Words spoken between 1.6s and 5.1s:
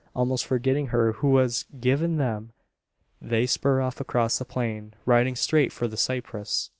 given them, they spur off across the plain,